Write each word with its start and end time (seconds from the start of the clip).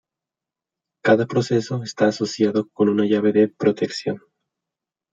Cada 1.05 1.27
proceso 1.27 1.83
está 1.83 2.07
asociado 2.07 2.67
con 2.73 2.89
una 2.89 3.05
llave 3.05 3.33
de 3.33 3.49
protección. 3.49 4.19